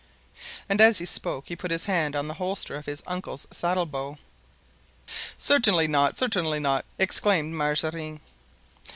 And 0.67 0.81
as 0.81 0.97
he 0.97 1.05
spoke 1.05 1.47
he 1.49 1.55
put 1.55 1.69
his 1.69 1.85
hand 1.85 2.15
on 2.15 2.27
the 2.27 2.33
holster 2.33 2.75
of 2.75 2.87
his 2.87 3.03
uncle's 3.05 3.45
saddle 3.51 3.85
bow. 3.85 4.17
"Certainly 5.37 5.89
not! 5.89 6.17
certainly 6.17 6.59
not," 6.59 6.85
exclaimed 6.97 7.53
Mazarin. 7.53 8.19